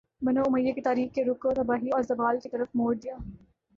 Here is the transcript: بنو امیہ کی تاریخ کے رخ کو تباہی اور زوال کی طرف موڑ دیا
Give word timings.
بنو 0.21 0.41
امیہ 0.47 0.71
کی 0.73 0.81
تاریخ 0.81 1.13
کے 1.15 1.23
رخ 1.25 1.37
کو 1.39 1.51
تباہی 1.55 1.89
اور 1.89 2.01
زوال 2.03 2.39
کی 2.39 2.49
طرف 2.49 2.67
موڑ 2.75 2.93
دیا 2.95 3.15